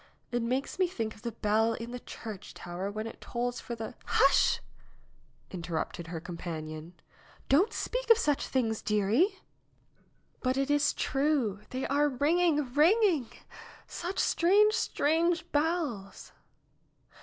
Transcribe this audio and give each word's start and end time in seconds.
It 0.31 0.41
makes 0.41 0.79
me 0.79 0.87
think 0.87 1.13
of 1.13 1.21
the 1.21 1.31
bell 1.31 1.73
in 1.73 1.91
the 1.91 1.99
church 1.99 2.55
tower 2.55 2.89
when 2.89 3.05
it 3.05 3.21
tolls 3.21 3.59
for 3.61 3.75
the" 3.75 3.93
"Hush!" 4.07 4.59
interrupted 5.51 6.07
her 6.07 6.19
companion. 6.19 6.99
"Don't 7.49 7.71
speak 7.71 8.09
of 8.09 8.17
such 8.17 8.47
things, 8.47 8.81
dearie." 8.81 9.27
70 9.27 9.27
NAOMI'S 9.27 9.37
WEDDING 9.37 9.97
BELLS 9.99 10.41
''But 10.41 10.57
it 10.57 10.73
is 10.73 10.93
true. 10.95 11.59
They 11.69 11.85
are 11.85 12.09
ringing, 12.09 12.73
ringing! 12.73 13.27
Such 13.85 14.17
strange, 14.17 14.73
strange 14.73 15.51
bells 15.51 16.31